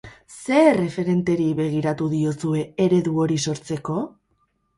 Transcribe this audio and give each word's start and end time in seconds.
Zer 0.35 0.61
erreferenteri 0.77 1.45
begiratu 1.59 2.07
diozue 2.15 2.65
eredu 2.87 3.15
hori 3.27 3.39
sortzeko? 3.45 4.01